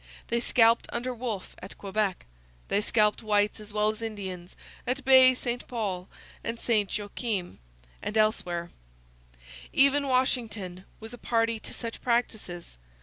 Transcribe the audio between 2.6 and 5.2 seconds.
They scalped whites as well as Indians at